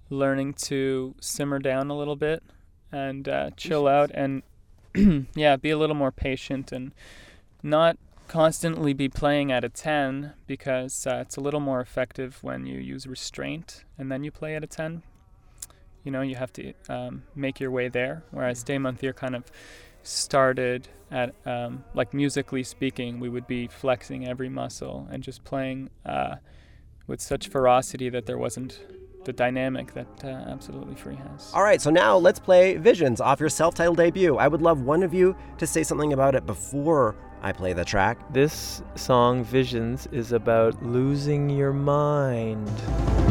learning 0.10 0.54
to 0.54 1.16
simmer 1.22 1.60
down 1.60 1.89
a 1.89 1.98
little 1.98 2.16
bit 2.16 2.44
and 2.92 3.27
uh, 3.27 3.50
chill 3.56 3.88
out 3.88 4.12
and 4.13 4.44
yeah, 5.36 5.56
be 5.56 5.70
a 5.70 5.77
little 5.77 5.96
more 5.96 6.12
patient 6.12 6.72
and 6.72 6.94
not 7.63 7.98
constantly 8.27 8.93
be 8.93 9.10
playing 9.10 9.51
at 9.51 9.63
a 9.63 9.69
10 9.69 10.34
because 10.46 11.07
uh, 11.07 11.19
it's 11.22 11.38
a 11.38 11.41
little 11.41 11.60
more 11.60 11.81
effective 11.81 12.39
when 12.41 12.65
you 12.65 12.79
use 12.79 13.07
restraint 13.07 13.84
and 13.98 14.12
then 14.12 14.24
you 14.24 14.31
play 14.31 14.55
at 14.55 14.63
a 14.63 14.67
10. 14.67 15.03
You 16.03 16.12
know, 16.12 16.22
you 16.22 16.36
have 16.36 16.53
to 16.53 16.74
um, 16.89 17.24
make 17.36 17.60
your 17.60 17.72
way 17.72 17.89
there. 17.89 18.24
Whereas 18.31 18.63
Day 18.63 18.77
Month 18.77 19.03
Year 19.03 19.13
kind 19.13 19.36
of 19.36 19.46
started 20.03 20.88
at, 21.12 21.36
um, 21.46 21.84
like 21.93 22.13
musically 22.13 22.63
speaking, 22.63 23.19
we 23.19 23.29
would 23.29 23.48
be 23.48 23.67
flexing 23.67 24.27
every 24.27 24.50
muscle 24.50 25.07
and 25.12 25.22
just 25.24 25.43
playing 25.43 25.89
uh, 26.05 26.36
with 27.07 27.22
such 27.22 27.50
ferocity 27.50 28.10
that 28.10 28.25
there 28.25 28.38
wasn't 28.38 28.81
the 29.25 29.34
dynamic 29.34 29.93
that 29.93 30.24
uh, 30.24 30.27
Absolutely 30.27 30.96
Free 30.96 31.15
has. 31.15 31.51
All 31.53 31.63
right, 31.63 31.81
so 31.81 31.89
now 31.89 32.15
let's 32.15 32.39
play 32.39 32.77
Visions 32.77 33.19
off 33.19 33.41
your 33.41 33.50
self 33.50 33.75
titled 33.75 33.98
debut. 33.98 34.38
I 34.38 34.48
would 34.48 34.62
love 34.62 34.81
one 34.81 35.03
of 35.03 35.13
you 35.13 35.36
to 35.57 35.67
say 35.67 35.84
something 35.84 36.13
about 36.13 36.34
it 36.36 36.46
before 36.46 37.15
I 37.41 37.51
play 37.51 37.74
the 37.74 37.86
track. 37.86 38.17
This 38.32 38.82
song, 38.96 39.44
Visions, 39.44 40.08
is 40.12 40.32
about 40.32 40.82
losing 40.84 41.50
your 41.50 41.74
mind. 41.74 43.26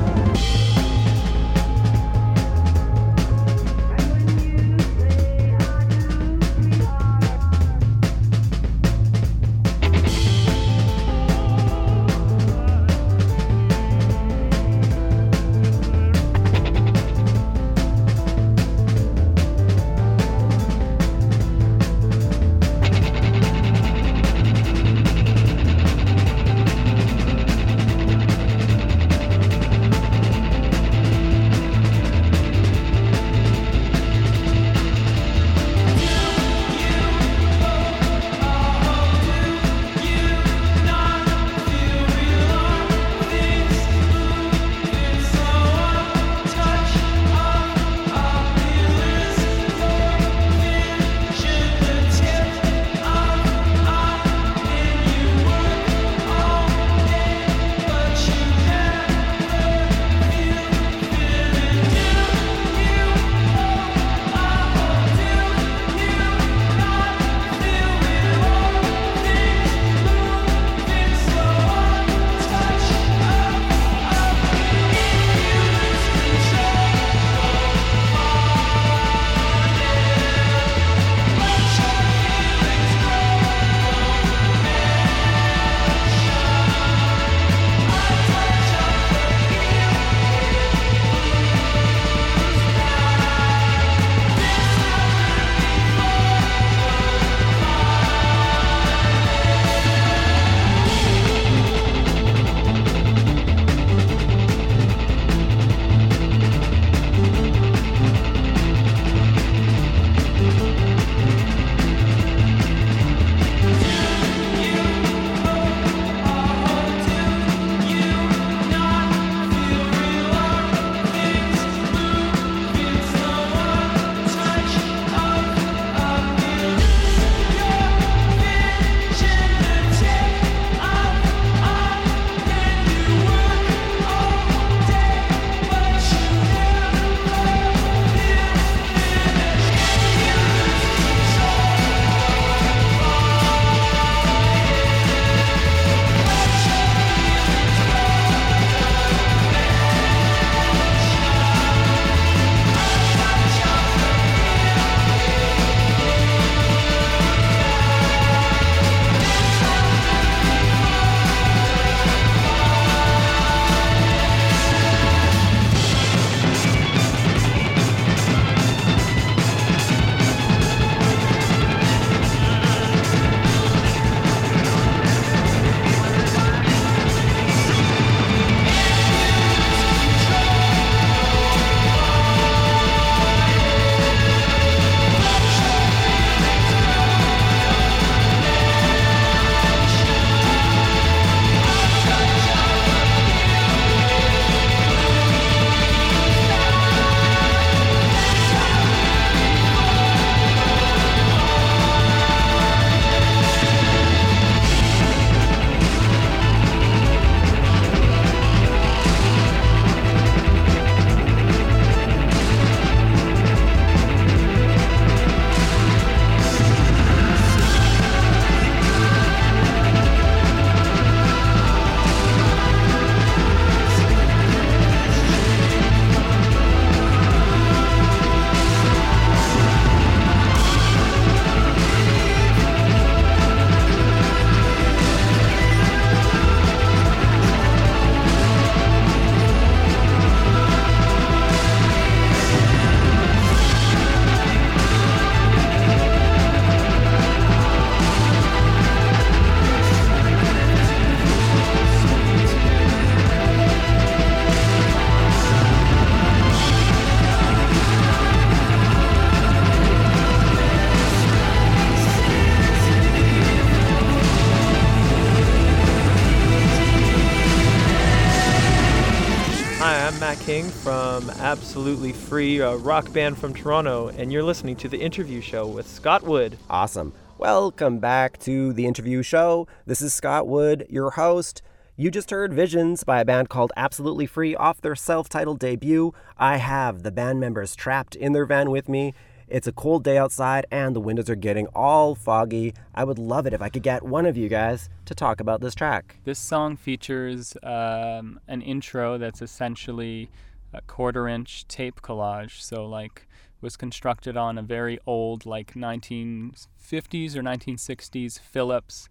Absolutely 271.77 272.13
Free, 272.13 272.61
a 272.61 272.75
rock 272.75 273.13
band 273.13 273.37
from 273.37 273.53
Toronto, 273.53 274.09
and 274.09 274.33
you're 274.33 274.43
listening 274.43 274.77
to 274.77 274.89
the 274.89 274.99
interview 274.99 275.43
show 275.43 275.67
with 275.67 275.87
Scott 275.87 276.23
Wood. 276.23 276.57
Awesome. 276.71 277.13
Welcome 277.37 277.99
back 277.99 278.39
to 278.39 278.73
the 278.73 278.87
interview 278.87 279.23
show. 279.23 279.69
This 279.85 280.01
is 280.01 280.15
Scott 280.15 280.47
Wood, 280.47 280.87
your 280.89 281.11
host. 281.11 281.61
You 281.95 282.11
just 282.11 282.31
heard 282.31 282.55
Visions 282.55 283.05
by 283.05 283.21
a 283.21 283.27
band 283.27 283.51
called 283.51 283.75
Absolutely 283.77 284.25
Free 284.25 284.57
off 284.57 284.81
their 284.81 284.97
self 284.97 285.29
titled 285.29 285.59
debut. 285.59 286.15
I 286.39 286.57
have 286.57 287.03
the 287.03 287.13
band 287.13 287.41
members 287.41 287.77
trapped 287.77 288.17
in 288.17 288.33
their 288.33 288.47
van 288.47 288.71
with 288.71 288.89
me. 288.89 289.13
It's 289.47 289.67
a 289.67 289.73
cold 289.73 290.03
day 290.03 290.17
outside 290.17 290.65
and 290.71 290.97
the 290.97 291.01
windows 291.01 291.29
are 291.29 291.37
getting 291.37 291.67
all 291.75 292.15
foggy. 292.15 292.73
I 292.95 293.05
would 293.05 293.19
love 293.19 293.47
it 293.47 293.53
if 293.53 293.61
I 293.61 293.69
could 293.69 293.83
get 293.83 294.03
one 294.03 294.25
of 294.25 294.39
you 294.39 294.49
guys 294.49 294.89
to 295.05 295.15
talk 295.15 295.41
about 295.41 295.61
this 295.61 295.75
track. 295.75 296.17
This 296.25 296.39
song 296.39 296.79
features 296.79 297.55
um, 297.63 298.41
an 298.49 298.63
intro 298.63 299.19
that's 299.19 299.43
essentially 299.43 300.31
a 300.77 300.83
quarter 300.83 301.27
inch 301.29 301.67
tape 301.69 302.03
collage. 302.03 302.61
So, 302.61 302.87
like, 302.87 303.27
was 303.61 303.77
constructed 303.77 304.37
on 304.37 304.59
a 304.59 304.63
very 304.63 304.99
old, 305.07 305.47
like 305.47 305.75
1950s 305.75 307.35
or 307.35 307.43
1960s 307.43 308.39
Philips 308.39 309.09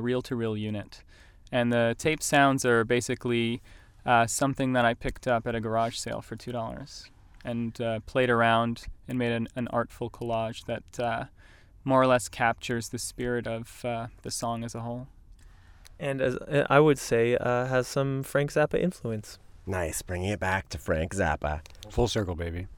reel 0.00 0.22
to 0.22 0.34
reel 0.34 0.56
unit. 0.56 1.02
And 1.52 1.72
the 1.72 1.94
tape 1.98 2.22
sounds 2.22 2.64
are 2.64 2.84
basically 2.84 3.62
uh, 4.04 4.26
something 4.26 4.72
that 4.72 4.84
I 4.84 4.94
picked 4.94 5.26
up 5.26 5.46
at 5.46 5.54
a 5.54 5.60
garage 5.60 5.96
sale 5.96 6.20
for 6.20 6.36
$2 6.36 7.10
and 7.44 7.80
uh, 7.80 8.00
played 8.06 8.30
around 8.30 8.86
and 9.08 9.18
made 9.18 9.32
an, 9.32 9.48
an 9.56 9.68
artful 9.68 10.10
collage 10.10 10.64
that 10.66 11.00
uh, 11.00 11.24
more 11.84 12.02
or 12.02 12.06
less 12.06 12.28
captures 12.28 12.88
the 12.88 12.98
spirit 12.98 13.46
of 13.46 13.84
uh, 13.84 14.08
the 14.22 14.30
song 14.30 14.64
as 14.64 14.74
a 14.74 14.80
whole. 14.80 15.06
And 15.98 16.20
as 16.20 16.36
uh, 16.36 16.66
I 16.68 16.80
would 16.80 16.98
say, 16.98 17.36
uh, 17.36 17.66
has 17.66 17.86
some 17.86 18.22
Frank 18.22 18.52
Zappa 18.52 18.80
influence. 18.80 19.38
Nice, 19.66 20.00
bringing 20.02 20.28
it 20.30 20.38
back 20.38 20.68
to 20.70 20.78
Frank 20.78 21.12
Zappa. 21.12 21.60
Full 21.90 22.06
circle, 22.06 22.36
baby. 22.36 22.68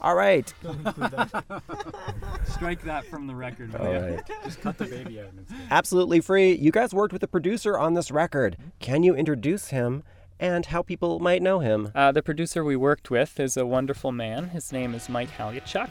All 0.00 0.14
right. 0.14 0.52
Strike 2.46 2.82
that 2.82 3.06
from 3.06 3.26
the 3.26 3.34
record. 3.34 3.74
All 3.74 3.86
right. 3.86 4.20
Just 4.44 4.60
cut 4.60 4.76
the 4.76 4.84
baby 4.84 5.20
out. 5.20 5.30
Absolutely 5.70 6.20
free. 6.20 6.52
You 6.52 6.70
guys 6.70 6.92
worked 6.92 7.14
with 7.14 7.22
the 7.22 7.28
producer 7.28 7.78
on 7.78 7.94
this 7.94 8.10
record. 8.10 8.58
Can 8.80 9.02
you 9.02 9.14
introduce 9.14 9.68
him 9.68 10.02
and 10.38 10.66
how 10.66 10.82
people 10.82 11.20
might 11.20 11.40
know 11.40 11.60
him? 11.60 11.90
Uh, 11.94 12.12
the 12.12 12.22
producer 12.22 12.62
we 12.62 12.76
worked 12.76 13.10
with 13.10 13.40
is 13.40 13.56
a 13.56 13.64
wonderful 13.64 14.12
man. 14.12 14.50
His 14.50 14.70
name 14.72 14.94
is 14.94 15.08
Mike 15.08 15.30
Haliechuk. 15.30 15.88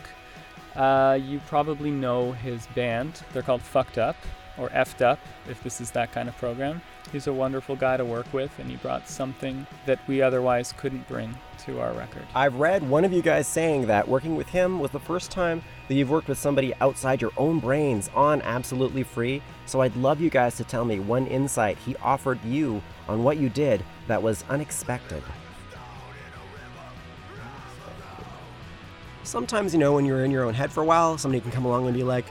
Uh, 0.76 1.18
you 1.20 1.42
probably 1.48 1.90
know 1.90 2.34
his 2.34 2.68
band. 2.76 3.22
They're 3.34 3.42
called 3.42 3.64
Fucked 3.64 3.98
Up 3.98 4.16
or 4.58 4.70
Effed 4.70 5.02
Up, 5.02 5.20
if 5.50 5.62
this 5.64 5.82
is 5.82 5.92
that 5.92 6.12
kind 6.12 6.30
of 6.30 6.38
program. 6.38 6.82
He's 7.12 7.28
a 7.28 7.34
wonderful 7.34 7.76
guy 7.76 7.98
to 7.98 8.06
work 8.06 8.32
with, 8.34 8.52
and 8.60 8.70
he 8.70 8.78
brought 8.78 9.10
something 9.10 9.68
that 9.86 10.00
we 10.08 10.22
otherwise 10.22 10.74
couldn't 10.78 11.08
bring 11.08 11.36
to 11.66 11.80
our 11.80 11.94
record. 11.94 12.24
I've 12.34 12.56
read 12.56 12.88
one 12.88 13.06
of 13.06 13.14
you 13.14 13.22
guys 13.22 13.48
saying 13.48 13.88
that 13.88 14.08
working 14.08 14.36
with 14.36 14.48
him 14.50 14.80
was 14.80 14.92
the 14.92 15.00
first 15.00 15.32
time 15.32 15.64
that 15.88 15.96
you've 15.96 16.10
worked 16.10 16.28
with 16.28 16.38
somebody 16.38 16.74
outside 16.76 17.22
your 17.22 17.32
own 17.38 17.60
brains 17.60 18.10
on 18.16 18.42
Absolutely 18.42 19.04
Free. 19.04 19.42
So 19.66 19.82
I'd 19.82 19.96
love 19.96 20.22
you 20.22 20.30
guys 20.30 20.56
to 20.58 20.64
tell 20.64 20.86
me 20.86 21.00
one 21.00 21.28
insight 21.28 21.78
he 21.80 21.96
offered 21.98 22.44
you 22.44 22.82
on 23.08 23.24
what 23.24 23.38
you 23.38 23.50
did 23.50 23.84
that 24.08 24.22
was 24.22 24.44
unexpected. 24.50 25.24
Sometimes, 29.24 29.74
you 29.74 29.80
know, 29.80 29.94
when 29.94 30.06
you're 30.06 30.26
in 30.26 30.32
your 30.32 30.44
own 30.44 30.54
head 30.54 30.72
for 30.72 30.84
a 30.84 30.86
while, 30.86 31.18
somebody 31.18 31.40
can 31.42 31.52
come 31.52 31.66
along 31.66 31.88
and 31.88 31.96
be 31.96 32.04
like, 32.04 32.26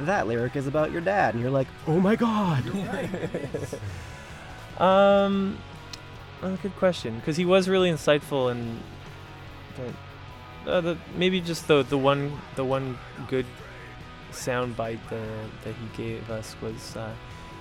that 0.00 0.26
lyric 0.26 0.56
is 0.56 0.66
about 0.66 0.92
your 0.92 1.00
dad. 1.00 1.34
And 1.34 1.42
you're 1.42 1.52
like, 1.52 1.68
oh 1.86 2.00
my 2.00 2.16
god. 2.16 2.64
Um, 4.78 5.58
oh, 6.42 6.56
good 6.56 6.74
question. 6.76 7.16
Because 7.16 7.36
he 7.36 7.44
was 7.44 7.68
really 7.68 7.90
insightful 7.90 8.50
and 8.50 8.80
uh, 10.66 10.80
the 10.80 10.98
maybe 11.16 11.40
just 11.40 11.68
the 11.68 11.82
the 11.82 11.98
one 11.98 12.40
the 12.56 12.64
one 12.64 12.98
good 13.28 13.46
sound 14.30 14.76
bite 14.76 15.00
that 15.10 15.48
that 15.64 15.74
he 15.74 16.02
gave 16.02 16.30
us 16.30 16.56
was, 16.60 16.96
uh, 16.96 17.12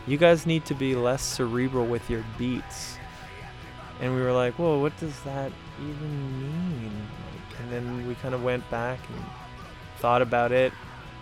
you 0.08 0.18
guys 0.18 0.46
need 0.46 0.66
to 0.66 0.74
be 0.74 0.96
less 0.96 1.22
cerebral 1.22 1.86
with 1.86 2.10
your 2.10 2.24
beats. 2.38 2.98
And 4.02 4.16
we 4.16 4.22
were 4.22 4.34
like, 4.34 4.56
whoa, 4.56 4.80
what 4.80 4.98
does 5.00 5.18
that 5.22 5.52
even 5.80 6.40
mean? 6.42 6.92
Like, 6.92 7.60
and 7.62 7.72
then 7.72 8.08
we 8.08 8.16
kind 8.16 8.34
of 8.34 8.44
went 8.44 8.70
back 8.72 9.00
and 9.10 9.24
thought 10.00 10.22
about 10.22 10.52
it, 10.52 10.74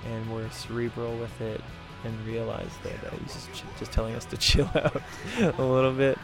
and 0.05 0.33
we're 0.33 0.49
cerebral 0.49 1.15
with 1.17 1.41
it 1.41 1.61
and 2.03 2.25
realized 2.25 2.81
that 2.83 2.95
uh, 3.05 3.15
he's 3.23 3.33
just, 3.33 3.53
ch- 3.53 3.79
just 3.79 3.91
telling 3.91 4.15
us 4.15 4.25
to 4.25 4.37
chill 4.47 4.69
out 4.75 5.01
a 5.39 5.63
little 5.63 5.93
bit. 5.93 6.17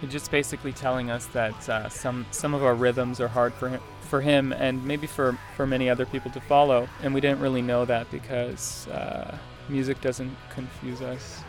He's 0.00 0.12
just 0.12 0.30
basically 0.30 0.72
telling 0.72 1.10
us 1.10 1.26
that 1.26 1.68
uh, 1.68 1.88
some 1.88 2.26
some 2.30 2.52
of 2.52 2.62
our 2.62 2.74
rhythms 2.74 3.18
are 3.18 3.28
hard 3.28 3.54
for 3.54 3.70
him, 3.70 3.80
for 4.02 4.20
him 4.20 4.52
and 4.52 4.84
maybe 4.84 5.06
for, 5.06 5.38
for 5.56 5.66
many 5.66 5.88
other 5.90 6.06
people 6.06 6.30
to 6.32 6.40
follow. 6.40 6.88
And 7.02 7.14
we 7.14 7.20
didn't 7.20 7.40
really 7.40 7.62
know 7.62 7.84
that 7.84 8.10
because 8.10 8.86
uh, 8.88 9.36
music 9.68 10.00
doesn't 10.00 10.34
confuse 10.50 11.02
us. 11.02 11.42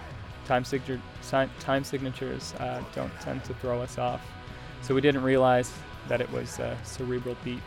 Time, 0.45 0.63
signature, 0.63 1.01
si- 1.21 1.49
time 1.59 1.83
signatures 1.83 2.53
uh, 2.59 2.81
don't 2.95 3.11
tend 3.21 3.43
to 3.45 3.53
throw 3.55 3.81
us 3.81 3.97
off. 3.97 4.21
So 4.81 4.95
we 4.95 5.01
didn't 5.01 5.23
realize 5.23 5.73
that 6.07 6.21
it 6.21 6.31
was 6.31 6.59
a 6.59 6.77
cerebral 6.83 7.35
beat. 7.43 7.59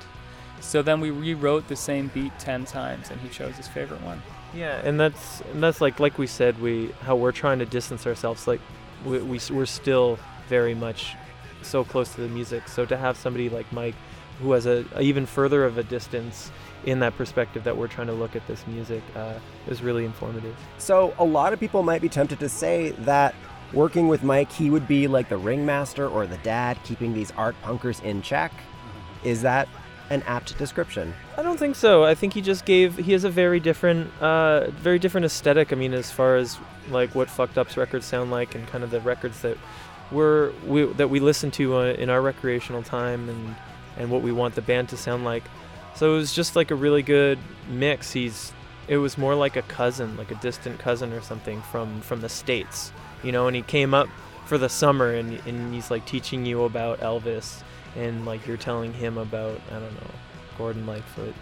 So 0.61 0.83
then 0.83 1.01
we 1.01 1.11
rewrote 1.11 1.69
the 1.69 1.77
same 1.77 2.09
beat 2.09 2.39
10 2.39 2.65
times 2.65 3.11
and 3.11 3.21
he 3.21 3.29
chose 3.29 3.57
his 3.57 3.69
favorite 3.69 4.03
one. 4.03 4.23
Yeah, 4.55 4.81
and 4.85 4.99
that's 4.99 5.43
and 5.53 5.63
that's 5.63 5.81
like 5.81 6.01
like 6.01 6.19
we 6.19 6.27
said, 6.27 6.61
we 6.61 6.91
how 7.03 7.15
we're 7.15 7.33
trying 7.33 7.61
to 7.61 7.67
distance 7.67 8.07
ourselves. 8.07 8.49
Like 8.49 8.61
we, 9.05 9.19
we 9.21 9.41
we're 9.51 9.67
still 9.67 10.19
very 10.49 10.75
much 10.75 11.15
so 11.63 11.85
close 11.85 12.15
to 12.15 12.21
the 12.21 12.29
music. 12.29 12.69
So 12.69 12.85
to 12.87 12.97
have 12.97 13.17
somebody 13.17 13.49
like 13.49 13.71
Mike, 13.73 13.95
who 14.41 14.53
has 14.53 14.67
a, 14.67 14.85
a 14.95 15.03
even 15.03 15.27
further 15.27 15.65
of 15.65 15.79
a 15.79 15.83
distance 15.85 16.51
in 16.85 16.99
that 17.01 17.17
perspective 17.17 17.63
that 17.65 17.77
we're 17.77 17.87
trying 17.87 18.07
to 18.07 18.13
look 18.13 18.35
at 18.35 18.47
this 18.47 18.67
music, 18.67 19.03
uh, 19.15 19.35
is 19.69 19.83
really 19.83 20.05
informative. 20.05 20.57
So 20.79 21.15
a 21.19 21.25
lot 21.25 21.53
of 21.53 21.61
people 21.61 21.83
might 21.83 22.01
be 22.01 22.09
tempted 22.09 22.41
to 22.41 22.49
say 22.49 22.91
that 23.01 23.35
working 23.73 24.09
with 24.09 24.23
Mike, 24.23 24.51
he 24.51 24.71
would 24.71 24.89
be 24.89 25.07
like 25.07 25.29
the 25.29 25.37
ringmaster 25.37 26.09
or 26.09 26.27
the 26.27 26.39
dad, 26.39 26.79
keeping 26.85 27.13
these 27.13 27.31
art 27.33 27.55
punkers 27.63 28.03
in 28.03 28.23
check. 28.23 28.53
Is 29.23 29.43
that 29.43 29.69
an 30.11 30.23
apt 30.25 30.59
description? 30.59 31.15
I 31.39 31.43
don't 31.43 31.59
think 31.59 31.77
so. 31.77 32.05
I 32.05 32.15
think 32.15 32.35
he 32.35 32.43
just 32.43 32.65
gave. 32.65 32.97
He 32.97 33.13
has 33.13 33.25
a 33.25 33.31
very 33.31 33.61
different, 33.61 34.13
uh, 34.21 34.71
very 34.73 34.99
different 34.99 35.25
aesthetic. 35.25 35.73
I 35.73 35.77
mean, 35.77 35.95
as 35.95 36.11
far 36.11 36.37
as 36.37 36.59
like 36.91 37.15
what 37.15 37.31
Fucked 37.31 37.57
Up's 37.57 37.77
records 37.77 38.05
sound 38.05 38.31
like, 38.31 38.55
and 38.55 38.67
kind 38.67 38.85
of 38.85 38.91
the 38.91 39.01
records 39.01 39.41
that 39.43 39.57
we're 40.11 40.53
we, 40.67 40.85
that 40.85 41.09
we 41.09 41.21
listen 41.21 41.51
to 41.53 41.77
uh, 41.77 41.85
in 41.93 42.11
our 42.11 42.21
recreational 42.21 42.83
time, 42.83 43.29
and 43.29 43.57
and 43.97 44.11
what 44.11 44.23
we 44.23 44.33
want 44.33 44.55
the 44.57 44.63
band 44.63 44.89
to 44.91 44.97
sound 44.97 45.25
like. 45.25 45.45
So 45.95 46.13
it 46.13 46.17
was 46.17 46.35
just 46.35 46.57
like 46.57 46.71
a 46.71 46.75
really 46.75 47.03
good 47.03 47.39
mix. 47.69 48.13
He's 48.13 48.53
it 48.89 48.97
was 48.97 49.17
more 49.17 49.37
like 49.37 49.57
a 49.57 49.63
cousin, 49.63 50.17
like 50.17 50.33
a 50.33 50.37
distant 50.37 50.81
cousin 50.81 51.13
or 51.13 51.21
something 51.21 51.63
from 51.63 52.01
from 52.01 52.21
the 52.21 52.29
states, 52.29 52.93
you 53.23 53.31
know. 53.31 53.47
And 53.47 53.55
he 53.55 53.63
came 53.63 53.95
up 53.95 54.09
for 54.51 54.59
the 54.59 54.69
summer, 54.69 55.13
and 55.13 55.41
and 55.47 55.73
he's 55.73 55.93
like 55.93 56.05
teaching 56.07 56.45
you 56.45 56.65
about 56.65 56.99
Elvis, 56.99 57.63
and 57.95 58.27
like 58.27 58.45
you're 58.49 58.57
telling 58.57 58.93
him 58.93 59.17
about 59.17 59.61
I 59.71 59.75
don't 59.75 59.95
know 59.95 60.11
Gordon 60.59 60.85
Lightfoot. 60.89 61.37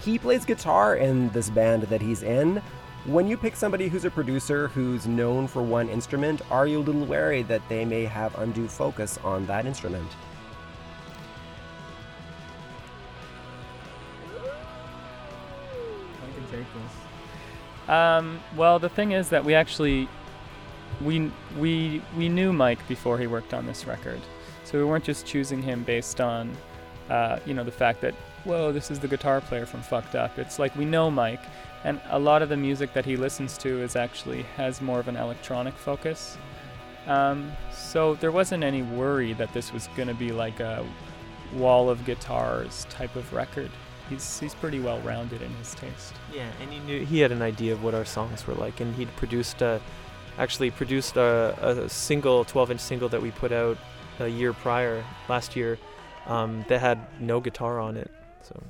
He 0.00 0.16
plays 0.16 0.44
guitar 0.44 0.94
in 0.94 1.30
this 1.30 1.50
band 1.50 1.82
that 1.82 2.00
he's 2.00 2.22
in. 2.22 2.62
When 3.06 3.26
you 3.26 3.36
pick 3.36 3.56
somebody 3.56 3.88
who's 3.88 4.04
a 4.04 4.10
producer 4.10 4.68
who's 4.68 5.08
known 5.08 5.48
for 5.48 5.62
one 5.62 5.88
instrument, 5.88 6.42
are 6.48 6.68
you 6.68 6.78
a 6.78 6.84
little 6.84 7.04
wary 7.04 7.42
that 7.42 7.68
they 7.68 7.84
may 7.84 8.04
have 8.04 8.38
undue 8.38 8.68
focus 8.68 9.18
on 9.24 9.44
that 9.46 9.66
instrument? 9.66 10.08
I 16.22 16.32
can 16.34 16.44
take 16.52 16.66
this. 16.72 17.88
Um, 17.88 18.40
well, 18.54 18.78
the 18.78 18.88
thing 18.88 19.10
is 19.10 19.30
that 19.30 19.44
we 19.44 19.54
actually 19.54 20.08
we 21.02 21.30
we 21.58 22.02
we 22.16 22.28
knew 22.28 22.52
Mike 22.52 22.86
before 22.88 23.18
he 23.18 23.26
worked 23.26 23.54
on 23.54 23.66
this 23.66 23.86
record, 23.86 24.20
so 24.64 24.78
we 24.78 24.84
weren't 24.84 25.04
just 25.04 25.26
choosing 25.26 25.62
him 25.62 25.82
based 25.82 26.20
on 26.20 26.56
uh, 27.08 27.38
you 27.46 27.54
know 27.54 27.64
the 27.64 27.72
fact 27.72 28.00
that 28.02 28.14
whoa 28.44 28.72
this 28.72 28.90
is 28.90 28.98
the 28.98 29.08
guitar 29.08 29.40
player 29.40 29.66
from 29.66 29.82
Fucked 29.82 30.14
Up. 30.14 30.38
It's 30.38 30.58
like 30.58 30.74
we 30.76 30.84
know 30.84 31.10
Mike, 31.10 31.42
and 31.84 32.00
a 32.10 32.18
lot 32.18 32.42
of 32.42 32.48
the 32.48 32.56
music 32.56 32.92
that 32.92 33.04
he 33.04 33.16
listens 33.16 33.56
to 33.58 33.82
is 33.82 33.96
actually 33.96 34.42
has 34.56 34.80
more 34.80 35.00
of 35.00 35.08
an 35.08 35.16
electronic 35.16 35.74
focus. 35.74 36.36
Um, 37.06 37.50
so 37.72 38.14
there 38.16 38.30
wasn't 38.30 38.62
any 38.62 38.82
worry 38.82 39.32
that 39.34 39.52
this 39.52 39.72
was 39.72 39.88
going 39.96 40.08
to 40.08 40.14
be 40.14 40.32
like 40.32 40.60
a 40.60 40.86
wall 41.54 41.90
of 41.90 42.04
guitars 42.04 42.86
type 42.90 43.16
of 43.16 43.32
record. 43.32 43.70
He's 44.08 44.38
he's 44.40 44.54
pretty 44.54 44.80
well 44.80 45.00
rounded 45.00 45.40
in 45.40 45.50
his 45.54 45.74
taste. 45.74 46.14
Yeah, 46.34 46.48
and 46.60 46.72
he 46.72 46.78
knew 46.80 47.04
he 47.04 47.20
had 47.20 47.32
an 47.32 47.42
idea 47.42 47.72
of 47.72 47.82
what 47.82 47.94
our 47.94 48.04
songs 48.04 48.46
were 48.46 48.54
like, 48.54 48.80
and 48.80 48.94
he'd 48.96 49.14
produced 49.16 49.62
a, 49.62 49.80
actually 50.38 50.70
produced 50.70 51.16
a, 51.16 51.56
a 51.60 51.88
single, 51.88 52.44
12-inch 52.44 52.80
single 52.80 53.08
that 53.08 53.20
we 53.20 53.30
put 53.30 53.52
out 53.52 53.78
a 54.18 54.28
year 54.28 54.52
prior, 54.52 55.04
last 55.28 55.56
year, 55.56 55.78
um, 56.26 56.64
that 56.68 56.80
had 56.80 56.98
no 57.20 57.40
guitar 57.40 57.80
on 57.80 57.96
it, 57.96 58.10
so 58.42 58.62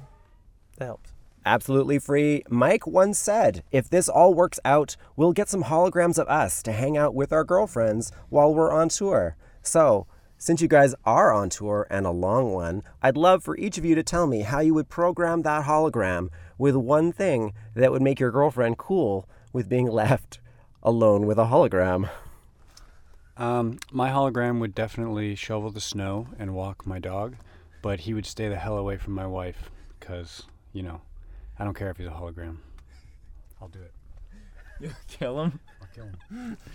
that 0.79 0.87
helped. 0.87 1.13
Absolutely 1.45 1.99
free. 1.99 2.43
Mike 2.51 2.87
once 2.87 3.19
said, 3.19 3.65
if 3.73 3.89
this 3.89 4.09
all 4.09 4.35
works 4.35 4.61
out, 4.65 4.97
we'll 5.17 5.33
get 5.33 5.49
some 5.49 5.65
holograms 5.65 6.19
of 6.19 6.29
us 6.29 6.63
to 6.63 6.73
hang 6.73 6.99
out 6.99 7.15
with 7.15 7.33
our 7.33 7.45
girlfriends 7.45 8.13
while 8.29 8.55
we're 8.55 8.73
on 8.73 8.89
tour. 8.89 9.37
So, 9.63 10.07
Since 10.43 10.63
you 10.63 10.69
guys 10.69 10.95
are 11.05 11.35
on 11.35 11.51
tour 11.51 11.87
and 11.91 12.07
a 12.07 12.11
long 12.11 12.53
one, 12.53 12.83
I'd 13.03 13.19
love 13.19 13.45
for 13.45 13.59
each 13.59 13.77
of 13.77 13.85
you 13.85 13.95
to 13.95 14.03
tell 14.03 14.27
me 14.27 14.41
how 14.41 14.61
you 14.61 14.73
would 14.73 14.89
program 14.89 15.43
that 15.43 15.67
hologram 15.67 16.31
with 16.57 16.75
one 16.77 17.13
thing 17.13 17.53
that 17.75 17.93
would 17.93 18.01
make 18.01 18.19
your 18.19 18.31
girlfriend 18.31 18.79
cool 18.79 19.29
with 19.53 19.69
being 19.69 19.87
left 19.91 20.41
alone 20.83 21.27
with 21.27 21.39
a 21.39 21.47
hologram. 21.47 22.09
Um, 23.37 23.79
my 23.91 24.11
hologram 24.11 24.61
would 24.61 24.75
definitely 24.75 25.35
shovel 25.35 25.71
the 25.71 25.81
snow 25.81 26.29
and 26.39 26.55
walk 26.55 26.87
my 26.87 26.99
dog, 26.99 27.37
but 27.83 28.01
he 28.01 28.15
would 28.15 28.27
stay 28.27 28.49
the 28.49 28.57
hell 28.57 28.77
away 28.77 28.97
from 28.97 29.15
my 29.15 29.27
wife 29.27 29.71
because, 29.99 30.45
you 30.73 30.83
know, 30.83 31.01
I 31.59 31.65
don't 31.65 31.75
care 31.75 31.91
if 31.91 31.97
he's 31.97 32.07
a 32.07 32.11
hologram. 32.11 32.57
I'll 33.61 33.69
do 33.69 33.81
it. 33.81 33.93
You'll 34.81 34.93
kill 35.09 35.43
him. 35.43 35.61
I'll 35.81 35.89
kill 35.95 36.05
him. 36.05 36.57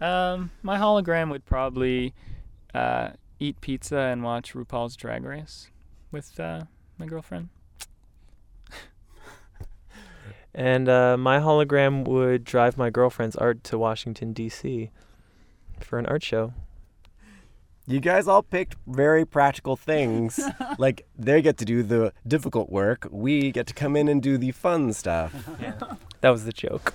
Um, 0.00 0.50
my 0.62 0.76
hologram 0.76 1.30
would 1.30 1.44
probably 1.44 2.14
uh, 2.74 3.10
eat 3.38 3.60
pizza 3.60 3.96
and 3.96 4.22
watch 4.22 4.52
RuPaul's 4.54 4.96
Drag 4.96 5.24
Race 5.24 5.70
with 6.10 6.38
uh, 6.40 6.62
my 6.98 7.06
girlfriend. 7.06 7.48
And 10.54 10.88
uh, 10.88 11.16
my 11.16 11.38
hologram 11.40 12.06
would 12.06 12.44
drive 12.44 12.78
my 12.78 12.90
girlfriend's 12.90 13.34
art 13.36 13.64
to 13.64 13.78
Washington, 13.78 14.32
D.C. 14.32 14.90
for 15.80 15.98
an 15.98 16.06
art 16.06 16.22
show. 16.22 16.52
You 17.86 18.00
guys 18.00 18.26
all 18.28 18.42
picked 18.42 18.76
very 18.86 19.26
practical 19.26 19.76
things. 19.76 20.40
like 20.78 21.06
they 21.18 21.42
get 21.42 21.58
to 21.58 21.64
do 21.64 21.82
the 21.82 22.12
difficult 22.26 22.70
work, 22.70 23.06
we 23.10 23.52
get 23.52 23.66
to 23.66 23.74
come 23.74 23.94
in 23.96 24.08
and 24.08 24.22
do 24.22 24.38
the 24.38 24.52
fun 24.52 24.92
stuff. 24.92 25.34
Yeah. 25.60 25.72
That 26.20 26.30
was 26.30 26.44
the 26.46 26.52
joke. 26.52 26.94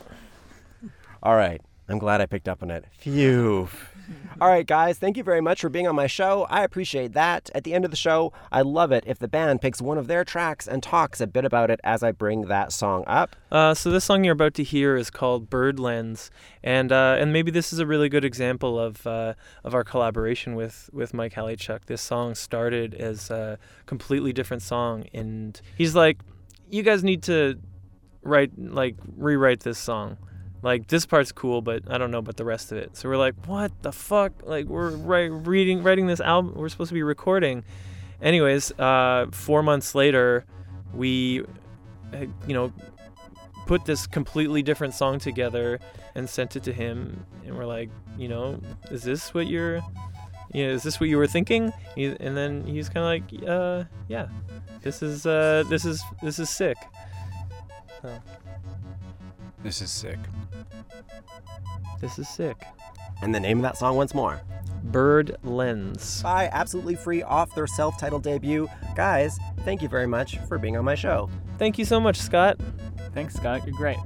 All 1.21 1.35
right. 1.35 1.61
I'm 1.87 1.99
glad 1.99 2.19
I 2.21 2.25
picked 2.25 2.47
up 2.47 2.63
on 2.63 2.71
it. 2.71 2.85
Phew. 2.97 3.69
All 4.41 4.47
right, 4.47 4.65
guys, 4.65 4.97
thank 4.97 5.17
you 5.17 5.23
very 5.23 5.41
much 5.41 5.61
for 5.61 5.69
being 5.69 5.87
on 5.87 5.95
my 5.95 6.07
show. 6.07 6.47
I 6.49 6.63
appreciate 6.63 7.13
that. 7.13 7.49
At 7.53 7.65
the 7.65 7.73
end 7.73 7.83
of 7.83 7.91
the 7.91 7.97
show, 7.97 8.31
I 8.51 8.61
love 8.61 8.91
it 8.91 9.03
if 9.05 9.19
the 9.19 9.27
band 9.27 9.61
picks 9.61 9.81
one 9.81 9.97
of 9.97 10.07
their 10.07 10.23
tracks 10.23 10.67
and 10.67 10.81
talks 10.81 11.19
a 11.19 11.27
bit 11.27 11.43
about 11.43 11.69
it 11.69 11.79
as 11.83 12.03
I 12.03 12.11
bring 12.11 12.43
that 12.43 12.71
song 12.71 13.03
up. 13.05 13.35
Uh, 13.51 13.73
so 13.73 13.91
this 13.91 14.05
song 14.05 14.23
you're 14.23 14.33
about 14.33 14.53
to 14.55 14.63
hear 14.63 14.95
is 14.95 15.09
called 15.09 15.49
Burred 15.49 15.79
Lens, 15.79 16.31
and 16.63 16.91
uh, 16.91 17.17
and 17.19 17.33
maybe 17.33 17.51
this 17.51 17.73
is 17.73 17.79
a 17.79 17.85
really 17.85 18.07
good 18.07 18.23
example 18.23 18.79
of 18.79 19.05
uh, 19.05 19.33
of 19.63 19.73
our 19.73 19.83
collaboration 19.83 20.55
with 20.55 20.89
with 20.93 21.13
Mike 21.13 21.33
Haliechuk. 21.33 21.85
This 21.85 22.01
song 22.01 22.35
started 22.35 22.93
as 22.93 23.29
a 23.29 23.57
completely 23.87 24.31
different 24.31 24.63
song, 24.63 25.05
and 25.13 25.59
he's 25.77 25.95
like, 25.95 26.19
"You 26.69 26.83
guys 26.83 27.03
need 27.03 27.23
to 27.23 27.59
write 28.21 28.51
like 28.57 28.95
rewrite 29.17 29.61
this 29.61 29.77
song." 29.79 30.17
Like 30.61 30.87
this 30.87 31.05
part's 31.05 31.31
cool, 31.31 31.61
but 31.61 31.83
I 31.89 31.97
don't 31.97 32.11
know 32.11 32.17
about 32.17 32.37
the 32.37 32.45
rest 32.45 32.71
of 32.71 32.77
it. 32.77 32.97
So 32.97 33.07
we're 33.07 33.17
like, 33.17 33.35
what 33.45 33.71
the 33.81 33.91
fuck? 33.91 34.33
Like 34.43 34.65
we're 34.65 34.89
right 34.91 35.31
reading 35.31 35.83
writing 35.83 36.07
this 36.07 36.19
album. 36.19 36.53
We're 36.55 36.69
supposed 36.69 36.89
to 36.89 36.95
be 36.95 37.03
recording. 37.03 37.63
Anyways, 38.21 38.77
uh, 38.77 39.27
four 39.31 39.63
months 39.63 39.95
later, 39.95 40.45
we, 40.93 41.45
uh, 42.13 42.25
you 42.45 42.53
know, 42.53 42.73
put 43.65 43.85
this 43.85 44.07
completely 44.07 44.61
different 44.61 44.93
song 44.93 45.19
together 45.19 45.79
and 46.15 46.29
sent 46.29 46.55
it 46.55 46.63
to 46.63 46.73
him. 46.73 47.25
And 47.45 47.55
we're 47.57 47.65
like, 47.65 47.89
you 48.17 48.27
know, 48.27 48.59
is 48.91 49.03
this 49.03 49.33
what 49.33 49.47
you're, 49.47 49.75
you 50.53 50.65
know, 50.65 50.73
is 50.73 50.83
this 50.83 50.99
what 50.99 51.07
you 51.07 51.17
were 51.17 51.27
thinking? 51.27 51.71
And 51.95 52.35
then 52.35 52.65
he's 52.65 52.89
kind 52.89 53.05
of 53.05 53.39
like, 53.39 53.49
uh, 53.49 53.83
yeah, 54.09 54.27
this 54.81 55.01
is, 55.01 55.25
uh, 55.25 55.63
this 55.69 55.85
is, 55.85 56.03
this 56.21 56.39
is 56.39 56.49
sick. 56.49 56.77
This 59.63 59.81
is 59.81 59.91
sick. 59.91 60.19
This 61.99 62.17
is 62.17 62.29
sick. 62.29 62.63
And 63.21 63.35
the 63.35 63.39
name 63.39 63.57
of 63.57 63.63
that 63.63 63.77
song 63.77 63.97
once 63.97 64.13
more. 64.13 64.41
Burred 64.83 65.35
Lens. 65.43 66.23
By 66.23 66.49
Absolutely 66.51 66.95
Free 66.95 67.21
off 67.21 67.53
their 67.53 67.67
self 67.67 67.99
titled 67.99 68.23
debut. 68.23 68.69
Guys, 68.95 69.37
thank 69.65 69.81
you 69.81 69.89
very 69.89 70.07
much 70.07 70.37
for 70.47 70.57
being 70.57 70.77
on 70.77 70.85
my 70.85 70.95
show. 70.95 71.29
Thank 71.57 71.77
you 71.77 71.85
so 71.85 71.99
much, 71.99 72.17
Scott. 72.17 72.57
Thanks, 73.13 73.35
Scott. 73.35 73.65
You're 73.67 73.75
great. 73.75 73.97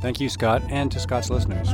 Thank 0.00 0.20
you, 0.20 0.28
Scott, 0.28 0.62
and 0.68 0.92
to 0.92 1.00
Scott's 1.00 1.30
listeners. 1.30 1.68